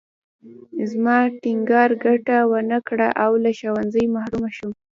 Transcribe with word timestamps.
زما 0.89 1.17
ټینګار 1.41 1.89
ګټه 2.03 2.37
ونه 2.51 2.77
کړه 2.87 3.07
او 3.23 3.31
له 3.43 3.49
ښوونځي 3.57 4.05
محرومه 4.15 4.49
شوم 4.57 4.71